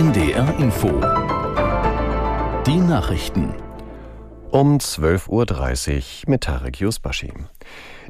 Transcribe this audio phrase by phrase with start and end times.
[0.00, 0.88] NDR Info.
[2.66, 3.52] Die Nachrichten.
[4.50, 7.34] Um 12.30 Uhr mit Tarek Yusbashi.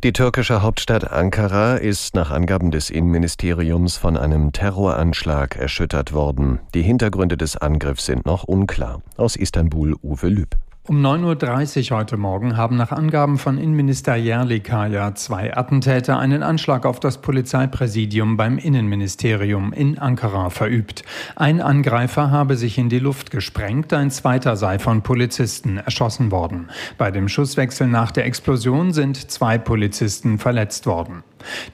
[0.04, 6.60] Die türkische Hauptstadt Ankara ist nach Angaben des Innenministeriums von einem Terroranschlag erschüttert worden.
[6.74, 9.02] Die Hintergründe des Angriffs sind noch unklar.
[9.16, 10.54] Aus Istanbul Uwe Lüb.
[10.90, 16.84] Um 9.30 Uhr heute Morgen haben nach Angaben von Innenminister Yerlikaya zwei Attentäter einen Anschlag
[16.84, 21.04] auf das Polizeipräsidium beim Innenministerium in Ankara verübt.
[21.36, 26.70] Ein Angreifer habe sich in die Luft gesprengt, ein zweiter sei von Polizisten erschossen worden.
[26.98, 31.22] Bei dem Schusswechsel nach der Explosion sind zwei Polizisten verletzt worden.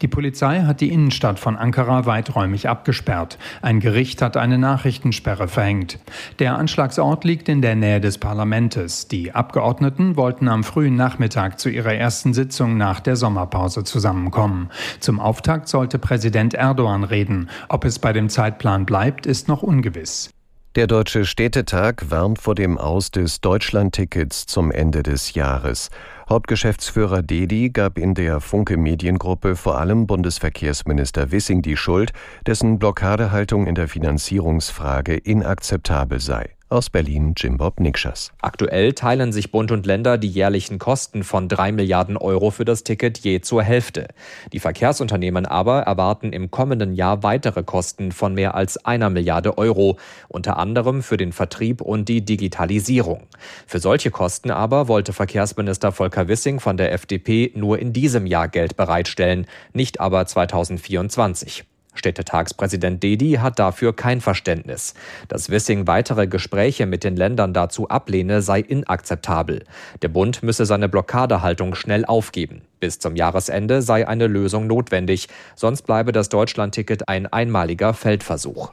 [0.02, 3.38] Die Polizei hat die Innenstadt von Ankara weiträumig abgesperrt.
[3.62, 5.98] Ein Gericht hat eine Nachrichtensperre verhängt.
[6.38, 9.09] Der Anschlagsort liegt in der Nähe des Parlamentes.
[9.09, 14.71] Die Abgeordneten wollten am frühen Nachmittag zu ihrer ersten Sitzung nach der Sommerpause zusammenkommen.
[15.01, 17.48] Zum Auftakt sollte Präsident Erdogan reden.
[17.69, 20.30] Ob es bei dem Zeitplan bleibt, ist noch ungewiss.
[20.77, 25.88] Der Deutsche Städtetag warnt vor dem Aus des Deutschlandtickets zum Ende des Jahres.
[26.29, 32.13] Hauptgeschäftsführer Dedi gab in der Funke Mediengruppe vor allem Bundesverkehrsminister Wissing die Schuld,
[32.45, 36.55] dessen Blockadehaltung in der Finanzierungsfrage inakzeptabel sei.
[36.68, 38.32] Aus Berlin Jim Bob Nikschas.
[38.42, 42.82] Aktuell teilen sich Bund und Länder die jährlichen Kosten von drei Milliarden Euro für das
[42.82, 44.09] Ticket je zur Hälfte.
[44.52, 49.96] Die Verkehrsunternehmen aber erwarten im kommenden Jahr weitere Kosten von mehr als einer Milliarde Euro,
[50.26, 53.28] unter anderem für den Vertrieb und die Digitalisierung.
[53.68, 58.48] Für solche Kosten aber wollte Verkehrsminister Volker Wissing von der FDP nur in diesem Jahr
[58.48, 61.64] Geld bereitstellen, nicht aber 2024.
[61.99, 64.94] Städtetagspräsident Dedi hat dafür kein Verständnis.
[65.28, 69.65] Dass Wissing weitere Gespräche mit den Ländern dazu ablehne, sei inakzeptabel.
[70.03, 72.62] Der Bund müsse seine Blockadehaltung schnell aufgeben.
[72.81, 78.72] Bis zum Jahresende sei eine Lösung notwendig, sonst bleibe das Deutschlandticket ein einmaliger Feldversuch.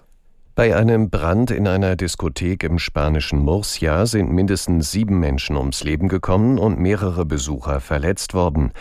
[0.55, 6.09] Bei einem Brand in einer Diskothek im spanischen Murcia sind mindestens sieben Menschen ums Leben
[6.09, 8.71] gekommen und mehrere Besucher verletzt worden.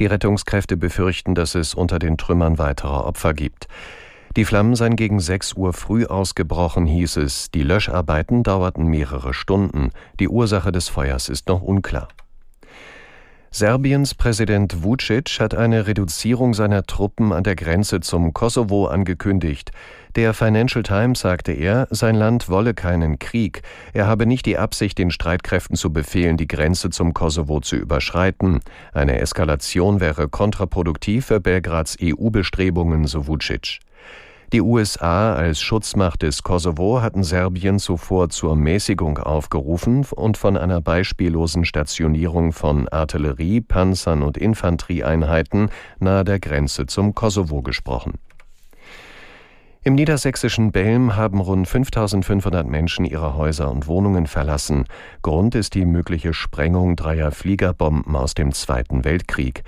[0.00, 3.68] Die Rettungskräfte befürchten, dass es unter den Trümmern weiterer Opfer gibt.
[4.36, 7.52] Die Flammen seien gegen 6 Uhr früh ausgebrochen, hieß es.
[7.52, 9.90] Die Löscharbeiten dauerten mehrere Stunden.
[10.18, 12.08] Die Ursache des Feuers ist noch unklar.
[13.52, 19.72] Serbiens Präsident Vucic hat eine Reduzierung seiner Truppen an der Grenze zum Kosovo angekündigt.
[20.14, 23.62] Der Financial Times sagte er, sein Land wolle keinen Krieg.
[23.92, 28.60] Er habe nicht die Absicht, den Streitkräften zu befehlen, die Grenze zum Kosovo zu überschreiten.
[28.92, 33.80] Eine Eskalation wäre kontraproduktiv für Belgrads EU-Bestrebungen, so Vucic.
[34.52, 40.80] Die USA als Schutzmacht des Kosovo hatten Serbien zuvor zur Mäßigung aufgerufen und von einer
[40.80, 48.14] beispiellosen Stationierung von Artillerie, Panzern und Infanterieeinheiten nahe der Grenze zum Kosovo gesprochen.
[49.84, 54.84] Im niedersächsischen Belm haben rund 5500 Menschen ihre Häuser und Wohnungen verlassen.
[55.22, 59.62] Grund ist die mögliche Sprengung dreier Fliegerbomben aus dem Zweiten Weltkrieg.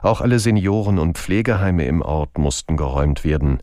[0.00, 3.58] Auch alle Senioren- und Pflegeheime im Ort mussten geräumt werden.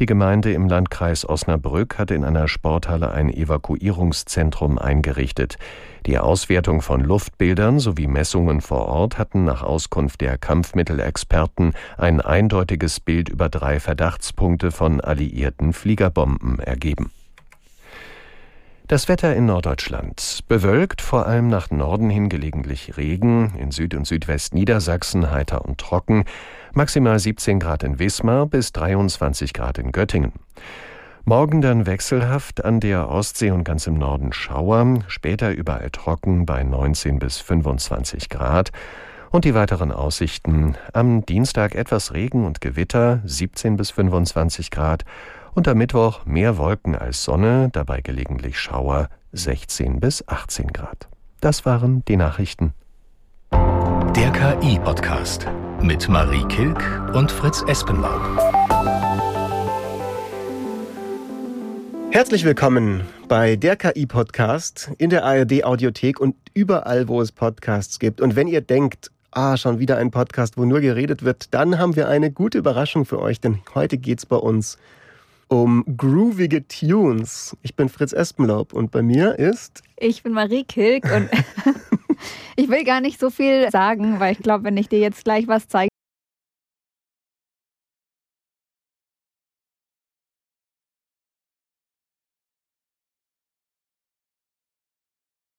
[0.00, 5.56] Die Gemeinde im Landkreis Osnabrück hatte in einer Sporthalle ein Evakuierungszentrum eingerichtet.
[6.06, 12.98] Die Auswertung von Luftbildern sowie Messungen vor Ort hatten nach Auskunft der Kampfmittelexperten ein eindeutiges
[12.98, 17.12] Bild über drei Verdachtspunkte von alliierten Fliegerbomben ergeben.
[18.86, 20.40] Das Wetter in Norddeutschland.
[20.46, 26.24] Bewölkt, vor allem nach Norden hin gelegentlich Regen, in Süd- und Südwestniedersachsen heiter und trocken,
[26.74, 30.34] maximal 17 Grad in Wismar bis 23 Grad in Göttingen.
[31.24, 36.62] Morgen dann wechselhaft an der Ostsee und ganz im Norden Schauer, später überall trocken bei
[36.62, 38.70] 19 bis 25 Grad.
[39.30, 40.76] Und die weiteren Aussichten.
[40.92, 45.04] Am Dienstag etwas Regen und Gewitter, 17 bis 25 Grad
[45.54, 51.08] und am Mittwoch mehr Wolken als Sonne, dabei gelegentlich Schauer 16 bis 18 Grad.
[51.40, 52.72] Das waren die Nachrichten.
[53.52, 55.46] Der KI-Podcast
[55.80, 56.80] mit Marie Kilk
[57.14, 58.20] und Fritz Espenlaub.
[62.10, 68.20] Herzlich willkommen bei der KI-Podcast in der ARD-Audiothek und überall, wo es Podcasts gibt.
[68.20, 71.96] Und wenn ihr denkt, ah, schon wieder ein Podcast, wo nur geredet wird, dann haben
[71.96, 74.78] wir eine gute Überraschung für euch, denn heute geht es bei uns
[75.48, 77.56] um groovige Tunes.
[77.62, 79.82] Ich bin Fritz Espenlaub und bei mir ist.
[79.96, 81.28] Ich bin Marie Kilk und
[82.56, 85.48] ich will gar nicht so viel sagen, weil ich glaube, wenn ich dir jetzt gleich
[85.48, 85.88] was zeige,